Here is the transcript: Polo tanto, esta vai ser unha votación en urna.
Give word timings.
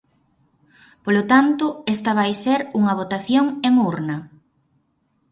Polo 1.03 1.23
tanto, 1.31 1.65
esta 1.95 2.11
vai 2.19 2.31
ser 2.43 2.59
unha 2.79 2.97
votación 3.01 3.45
en 3.67 3.73
urna. 3.91 4.17